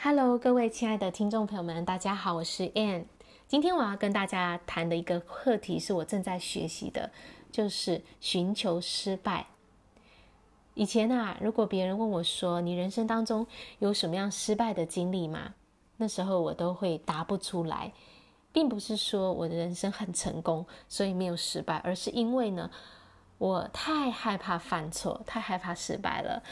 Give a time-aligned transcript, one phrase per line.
[0.00, 3.06] Hello，各位亲爱的听众朋友们，大家好，我是 Ann。
[3.48, 7.10] 今天我要跟大家谈的一个课题是我正在学习的，
[7.50, 9.46] 就是寻求失败。
[10.74, 13.44] 以前啊，如果别人问我说，你人生当中
[13.80, 15.54] 有什么样失败的经历吗？
[15.96, 17.92] 那时候我都会答不出来，
[18.52, 22.70] 并不是说我的人生很成功，所以没有失败，而是因为呢，
[23.38, 26.44] 我太害怕犯错，太害怕失败了。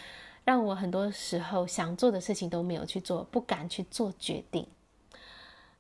[0.47, 4.65] 让我很多时候想做的事情都没有去做，不敢去做决定。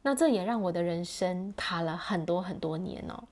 [0.02, 3.28] 那这也让我的人生卡了很多很多年哦。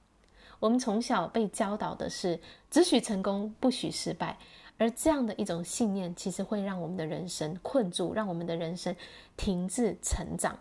[0.61, 2.39] 我们从小被教导的是
[2.71, 4.39] 只许成功，不许失败，
[4.79, 8.95] 而这样的一种信念，其实会让我们的人生困住，让我们的人生
[9.37, 10.57] 停滞成长。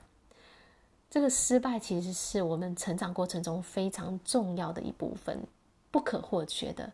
[1.08, 5.46] 这个失败其实是我们成长过程中非常重要的一部分，
[5.92, 6.92] 不可或缺的。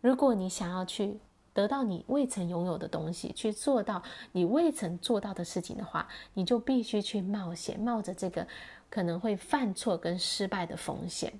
[0.00, 1.18] 如果你想要去，
[1.52, 8.46] 得到你未曾拥有的东西，去做到你未曾做到的事情的话，你就必须去冒险，冒着这个
[8.88, 11.32] 可能会犯错跟失败的风险。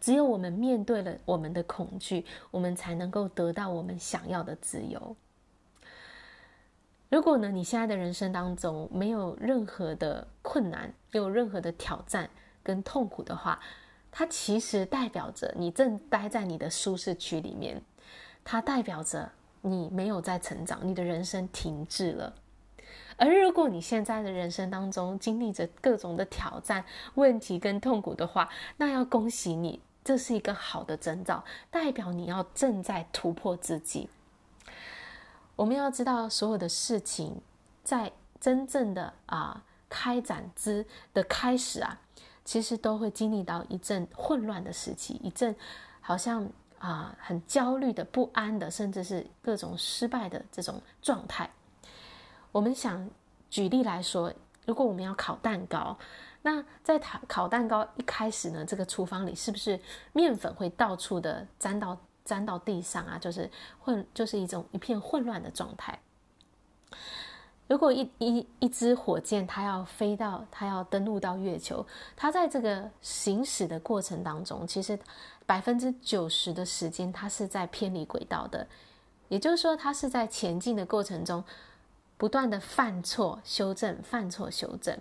[0.00, 5.16] 只有我们面对了我们的恐惧，我们才能够得到我们想要的自由。
[7.08, 12.30] 如果呢，你现在的人生当中没有任何的困难，有任何的挑战
[12.62, 13.60] 跟痛苦的话，
[14.10, 17.82] 它其实代表着你正待在你的舒适区里面。
[18.44, 22.34] 它代表着你没有在成长，你的人生停滞了。
[23.16, 28.48] 而如果你现在的人生当中经历着各种的挑战、问题跟痛苦的话，
[28.78, 34.08] 那要恭喜你，这是一个好的征兆，代表你要正在突破自己。
[35.54, 37.40] 我们要知道，所有的事情
[37.84, 42.00] 在真正的啊开展之的开始啊，
[42.44, 45.54] 其实都会经历到一阵混乱的时期，一阵
[46.00, 46.50] 好像。
[46.82, 51.48] 啊，很焦虑的、不安的，甚至是各种失败的这种状态。
[52.50, 53.08] 我们想
[53.48, 54.32] 举例来说，
[54.66, 55.96] 如果我们要烤蛋糕，
[56.42, 59.78] 那在烤烤蛋糕一开始呢，这个厨房里是不是
[60.12, 63.16] 面粉会到处的沾到沾到地上啊？
[63.16, 63.48] 就是
[63.78, 65.96] 混，就是一种一片混乱的状态。
[67.72, 71.82] 如果一一一只火箭，它要飞到，它要登陆到月球，
[72.14, 74.98] 它在这个行驶的过程当中，其实
[75.46, 78.66] 百分之九十的时间，它是在偏离轨道的，
[79.30, 81.42] 也就是说，它是在前进的过程中，
[82.18, 84.94] 不断的犯错、修正、犯错、修正。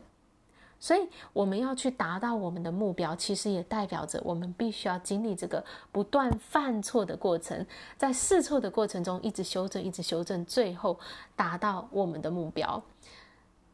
[0.82, 7.64] 所以，我们要去达到我们的目标，其实也代表着我们必须要经历这个不断犯错的过程，
[7.96, 11.00] 在试错的过程中一直修正，一直修正，最后
[11.36, 12.82] 达到我们的目标。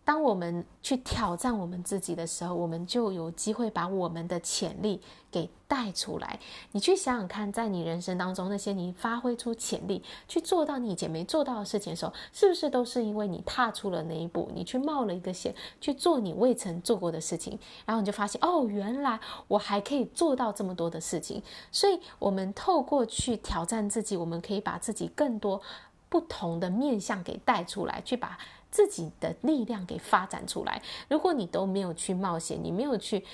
[0.08, 6.40] 当我们去挑战我们自己的时候，我们就有机会把我们的潜力给带出来。
[6.72, 19.20] 你去想想看，在你人生当中，那些你发挥出潜力去做到你以前没做到的事情的时候，是不是都是因为你踏出了那一步，你去冒了一个险，去做你未曾做过的事情，然后你就发现，哦，原来
[19.50, 21.44] 我还可以做到这么多的事情。
[21.70, 25.62] 所以，我们透过去挑战自己，我们可以把自己更多
[26.10, 28.38] 不同的面向给带出来，去把。
[28.70, 30.82] 自己的力量给发展出来。
[31.08, 33.26] 如果你都没有去冒险，你没有去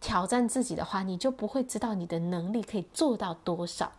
[0.00, 3.92] 挑战自己的话，你就不会知道你的能力可以做到多少。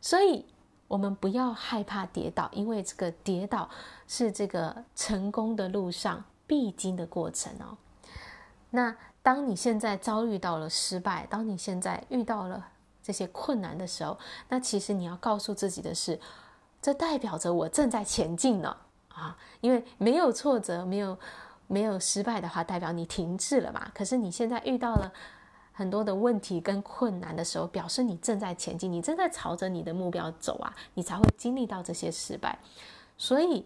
[0.00, 0.46] 所以，
[0.86, 3.68] 我们不要害怕跌倒，因为这个跌倒
[4.06, 7.76] 是这个成功的路上必经的过程哦。
[8.70, 12.68] 那当你现在遭遇到了失败，当你现在遇到了
[13.02, 14.16] 这些困难的时候，
[14.48, 16.18] 那其实你要告诉自己的是，
[16.84, 18.76] 这代表着我正在前进呢。
[19.08, 21.16] 啊，因为没有挫折，没有
[21.66, 23.90] 没有失败的话，代表你停滞了嘛。
[23.94, 25.10] 可是你现在遇到了
[25.72, 32.58] 很多的问题跟困难的时候，表示你正在前进，你正在朝着你的目标走啊，你才会经历到这些失败。
[33.16, 33.64] 所以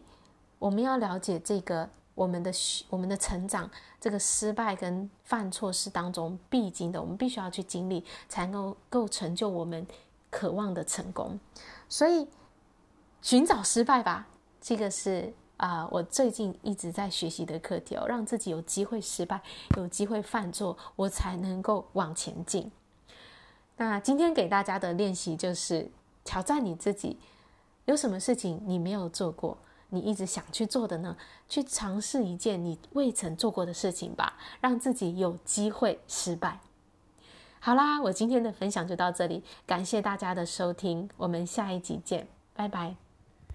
[0.61, 2.53] 我们要了解这个我们的
[2.89, 3.69] 我们的成长，
[4.01, 9.85] 这个失败跟犯错是当中必经的，我们必须要去经历，才能够够成就我们
[10.31, 11.41] 渴望的成功。
[11.89, 12.29] 所以
[13.23, 14.27] 寻找失败吧。
[14.61, 19.43] 这个是啊、我最近一直在学习的课题哦，让自己有机会失败，
[19.77, 22.71] 有机会犯错，我才能够往前进。
[23.77, 25.91] 那今天给大家的练习就是
[26.23, 27.19] 挑战你自己，
[27.87, 31.17] 有什么事情你没有做过，你一直想去做的呢？
[31.49, 36.61] 去尝试一件你未曾做过的事情吧，让自己有机会失败。
[37.59, 43.08] 好啦，我今天的分享就到这里，感谢大家的收听，我们下一集见，拜拜。